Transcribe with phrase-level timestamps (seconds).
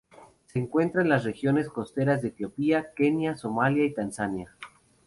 [0.47, 4.49] Se encuentra en las regiones costeras de Etiopía, Kenia, Somalia y Tanzania.